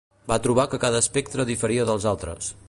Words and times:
Va 0.31 0.37
trobar 0.47 0.65
que 0.71 0.79
cada 0.85 1.01
espectre 1.05 1.47
diferia 1.51 1.87
dels 1.91 2.09
altres. 2.15 2.51